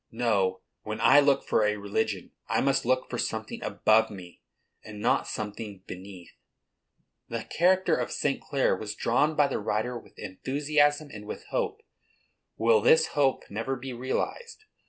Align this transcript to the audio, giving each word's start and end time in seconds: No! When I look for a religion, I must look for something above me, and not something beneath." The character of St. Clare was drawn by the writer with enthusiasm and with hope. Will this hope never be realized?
No! 0.09 0.61
When 0.81 0.99
I 0.99 1.19
look 1.19 1.43
for 1.47 1.63
a 1.63 1.77
religion, 1.77 2.31
I 2.47 2.59
must 2.59 2.85
look 2.87 3.07
for 3.07 3.19
something 3.19 3.61
above 3.61 4.09
me, 4.09 4.41
and 4.83 4.99
not 4.99 5.27
something 5.27 5.83
beneath." 5.85 6.31
The 7.29 7.43
character 7.43 7.95
of 7.97 8.11
St. 8.11 8.41
Clare 8.41 8.75
was 8.75 8.95
drawn 8.95 9.35
by 9.35 9.45
the 9.47 9.59
writer 9.59 9.99
with 9.99 10.17
enthusiasm 10.17 11.09
and 11.13 11.27
with 11.27 11.45
hope. 11.51 11.83
Will 12.57 12.81
this 12.81 13.09
hope 13.13 13.43
never 13.51 13.75
be 13.75 13.93
realized? 13.93 14.65